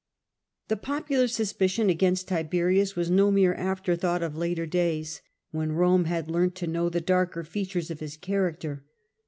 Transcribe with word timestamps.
The 0.67 0.77
popular 0.77 1.27
suspicion 1.27 1.91
against 1.91 2.27
Tiberius 2.29 2.95
was 2.95 3.11
no 3.11 3.29
mere 3.29 3.53
after 3.53 3.95
thought 3.95 4.23
of 4.23 4.35
later 4.35 4.65
days, 4.65 5.21
when 5.51 5.73
Rome 5.73 6.05
had 6.05 6.27
learnt 6.27 6.55
to 6.55 6.65
know 6.65 6.89
the 6.89 6.99
darker 7.01 7.43
features 7.43 7.91
of 7.91 7.99
his 7.99 8.17
character. 8.17 8.83